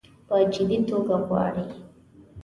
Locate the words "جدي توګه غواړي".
0.53-1.63